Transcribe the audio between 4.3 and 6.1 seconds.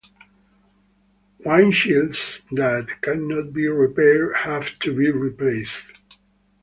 have to be replaced.